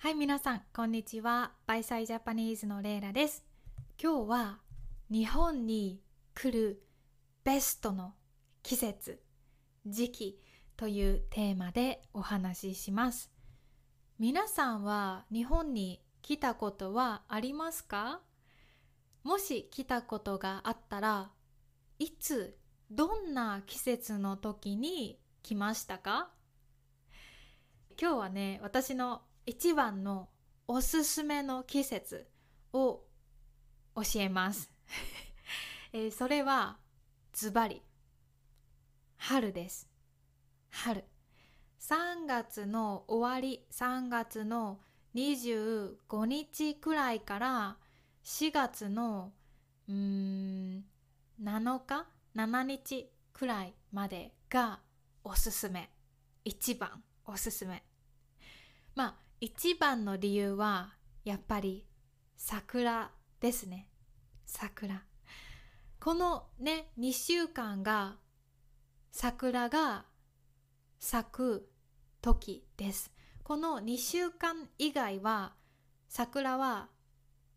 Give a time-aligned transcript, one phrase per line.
[0.00, 1.50] はい、皆さん、こんにちは。
[1.66, 3.44] バイサイジャパニーズのレイラです。
[4.00, 4.58] 今日は
[5.10, 6.00] 日本に
[6.36, 6.84] 来る
[7.42, 8.14] ベストの
[8.62, 9.20] 季節、
[9.84, 10.40] 時期
[10.76, 13.32] というテーマでお話しします。
[14.20, 18.20] 皆さんは日本に来たことはありますか？
[19.24, 21.32] もし来たことがあったら
[21.98, 22.56] いつ
[22.88, 26.30] どんな季節の時に来ましたか？
[28.00, 30.28] 今日はね私の一番の
[30.66, 32.28] おすすめの季節
[32.74, 33.00] を
[33.94, 34.70] 教えます、
[35.90, 36.78] えーそれは
[37.32, 37.82] ズバリ。
[39.16, 39.88] 春です。
[40.68, 41.02] 春。
[41.80, 44.82] 3月の終わり3月の
[45.14, 47.78] 25日くらいから
[48.24, 49.32] 4月の
[49.88, 50.84] うん
[51.40, 54.82] 7日？7日くらいまでが
[55.24, 55.90] おすすめ。
[56.44, 57.82] 一番おすすめ。
[58.94, 61.86] まあ一番の理由はやっぱり
[62.36, 63.88] 桜ですね。
[64.44, 65.04] 桜。
[66.00, 68.16] このね2週間が
[69.12, 70.06] 桜が
[70.98, 71.68] 咲く
[72.20, 73.12] 時です。
[73.44, 75.54] この2週間以外は
[76.08, 76.88] 桜は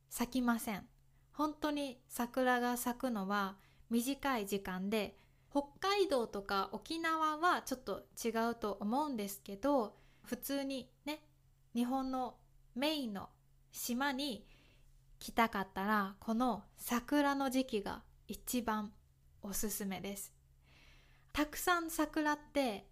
[0.10, 0.86] 咲きません。
[1.34, 3.56] 本当に桜が咲くのは
[3.90, 5.18] 短い時間で
[5.50, 11.24] 北海道とか沖縄はちょっと違うと思うんですけど普通にね
[11.74, 12.36] 日本の
[12.76, 13.30] メインの
[13.72, 14.46] 島に
[15.20, 18.92] 来たかったらこの桜の時期が一番
[19.42, 20.34] おすすめです。
[21.32, 22.88] たくさん桜って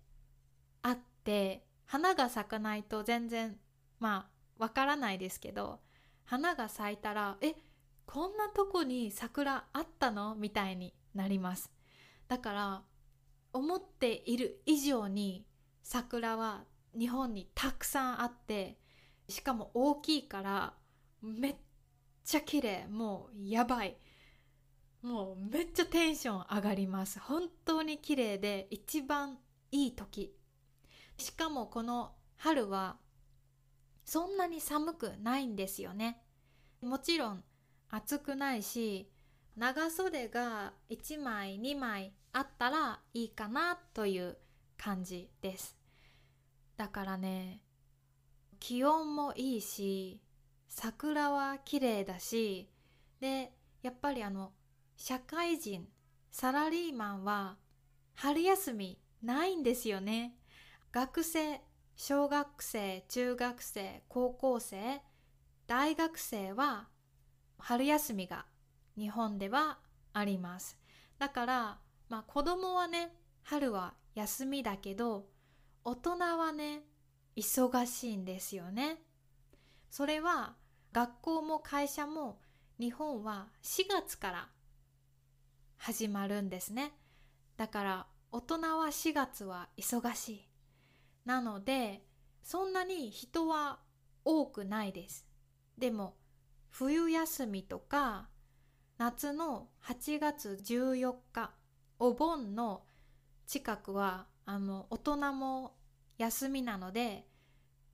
[0.81, 3.57] あって花が咲かないと全然
[3.99, 5.79] まあわからないですけど
[6.25, 7.55] 花が咲いたらえ
[8.05, 10.35] こんなとこに桜あったの？
[10.35, 11.71] みたいになります。
[12.27, 12.81] だから
[13.51, 15.45] 思っている以上に
[15.83, 16.63] 桜は
[16.97, 18.79] 日本にたくさんあって
[19.27, 20.73] しかも大きいから
[21.21, 21.55] めっ
[22.23, 23.97] ちゃ綺麗もうやばい。
[25.01, 27.19] もうめっちゃテンション上がります。
[27.19, 29.37] 本当に綺麗で一番
[29.71, 30.35] いい時。
[31.17, 32.97] しかもこの春は
[34.05, 36.21] そんなに寒くないんですよね。
[36.81, 37.43] もちろん
[37.89, 39.11] 暑くないし
[39.55, 44.37] 長袖が1枚2枚あったらいいかなという
[44.77, 45.78] 感じです。
[46.79, 47.59] だからね
[48.57, 50.21] 気温もいいし
[50.69, 52.69] 桜は綺麗だし
[53.19, 53.51] で
[53.81, 54.53] やっぱりあの
[54.95, 55.89] 社会人
[56.31, 57.57] サラリーマンは
[58.15, 60.37] 春休みないんですよね。
[60.93, 61.59] 学生
[61.97, 65.01] 小学生中学生高校生
[65.67, 66.87] 大学生は
[67.57, 68.45] 春休みが
[68.97, 69.79] 日本では
[70.13, 70.77] あります。
[71.17, 73.13] だからまあ子供はね
[73.43, 75.25] 春は休みだけど
[75.83, 76.83] 大人はね
[77.35, 79.01] 忙しいんですよね。
[79.89, 80.55] それは
[80.91, 82.39] 学校も会社も
[82.79, 84.49] 日本は4月から
[85.77, 86.93] 始まるんですね。
[87.57, 90.49] だから大人は4月は忙しい。
[91.25, 92.03] なので
[92.43, 93.79] そんなに人は
[94.25, 95.25] 多くないです。
[95.77, 96.15] でも
[96.69, 98.29] 冬休みとか
[98.97, 101.51] 夏の8月14日
[101.99, 102.83] お盆の
[103.47, 105.75] 近くはあの大人も
[106.17, 107.27] 休みなので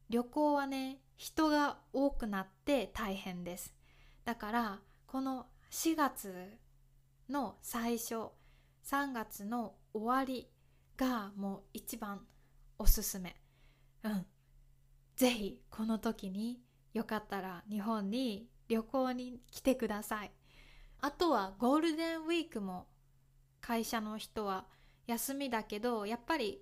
[0.10, 3.74] 旅行はね人が多くなって大変です。
[4.24, 6.58] だからこの4月
[7.30, 8.30] の最初
[8.86, 10.48] 3月の終わり
[10.96, 12.22] がもう一番
[12.80, 13.36] おすすめ。
[14.04, 14.26] うん。
[15.18, 16.62] ぜひこの時に
[16.94, 20.32] よかったら日本に旅行に来てください。
[21.02, 22.88] あとはゴールデンウィークも
[23.60, 24.68] 会社の人は
[25.08, 26.62] 休みだけどやっぱり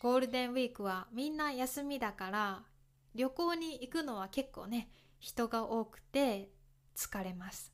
[0.00, 2.62] ゴールデンウィークはみんな休みだから
[3.14, 4.88] 旅行に行くのは結構ね
[5.18, 6.50] 人が多くて
[6.96, 7.72] 疲れます。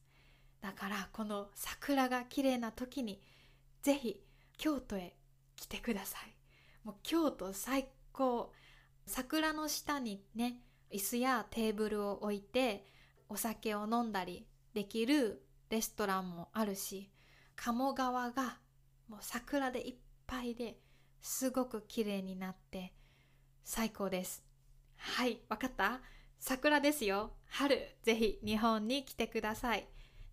[0.60, 3.20] だからこの桜が綺麗な時に
[3.82, 4.20] ぜひ
[4.58, 5.14] 京都へ
[5.54, 6.34] 来てください。
[6.84, 8.52] もう京都最高。
[9.06, 10.60] 桜の下にね
[10.92, 12.84] 椅子やテーブルを置いて
[13.28, 17.10] お酒を飲んだりできるレストランもあるし
[17.54, 18.58] 鴨川が
[19.08, 19.94] もう桜でいっ
[20.26, 20.78] ぱいで
[21.20, 22.92] すごく綺麗になって
[23.64, 24.44] 最高です。
[24.96, 26.00] はいわかった？
[26.38, 27.32] 桜ですよ。
[27.46, 29.86] 春ぜひ日本に来てください。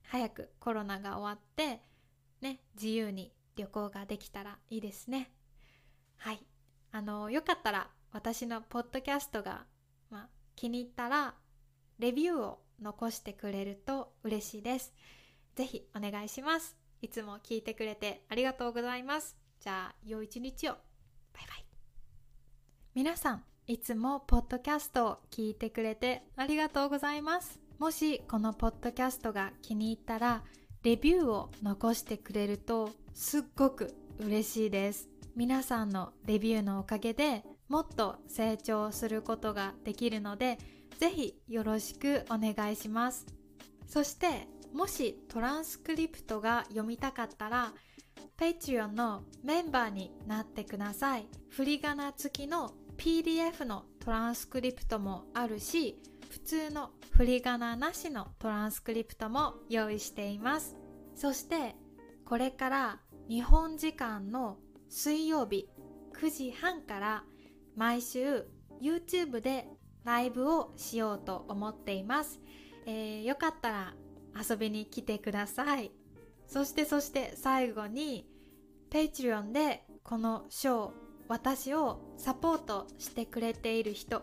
[0.04, 1.82] 早くコロナが終わって
[2.42, 5.32] ね自由に旅行ができたらいいですね。
[6.18, 6.40] はい
[6.92, 9.66] あのよかったら私のポッドキャストが、
[10.12, 11.34] まあ、気に入ったら
[12.00, 14.94] レビューを残してくれると嬉しいです。
[15.56, 16.83] ぜひお願いします。
[17.04, 19.36] いつも聞いてくれてありがとうございます。
[19.60, 20.72] じゃあ良い一日を。
[20.72, 21.66] バイバイ。
[22.96, 27.60] 皆さんいつもポッドキャストを聞いてくれてありがとうございます。
[27.78, 30.44] もしこのポッドキャストが気に入ったら
[30.84, 35.10] レビューを残してくれるとすっごく嬉しいです。
[35.36, 40.58] 皆さんのレビューのおかげでもっと成長することができるので
[41.00, 43.26] ぜひよろしくお願いします。
[43.88, 47.74] そしてもしトランスクリプトが読みたかったら
[48.38, 51.28] Patreon のメンバーになってください。
[51.50, 56.00] 振り仮名付きの PDF のトランスクリプトもあるし
[56.30, 60.76] 普通の振り仮名なしのトランスクリプトも用意しています。
[61.16, 61.76] そして
[62.26, 63.00] これから
[63.30, 64.58] 日本時間の
[64.90, 65.70] 水曜日
[66.20, 67.24] 9時半から
[67.76, 68.46] 毎週
[68.82, 69.68] YouTube で
[70.04, 72.42] ライブをしようと思っています、
[72.86, 73.94] えー、よかったら
[74.38, 75.92] 遊びに来てください。
[76.48, 78.28] そしてそして最後に
[78.90, 80.92] Patreon でこのショー
[81.28, 84.22] 私をサポートしてくれている人。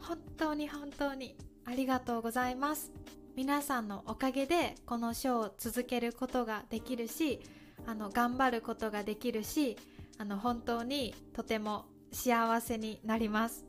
[0.00, 2.90] 本当に本当にありがとうございます。
[3.36, 7.40] 皆さんのおかげでこのショーを続けることができるし
[7.86, 9.76] あの頑張ることができるし
[10.18, 13.64] あの本当にとても幸せになります。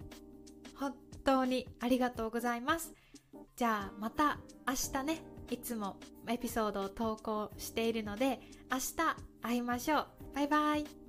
[0.76, 2.94] 本当にありがとうございます。
[3.56, 5.31] じゃあまた明日ね。
[5.52, 8.40] いつもエピソードを投稿しているので
[8.72, 10.08] 明日会いましょう。
[10.34, 11.01] バイバイ。